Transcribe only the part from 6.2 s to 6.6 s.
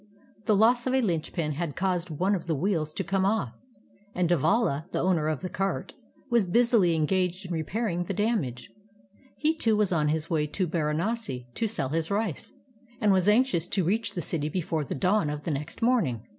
was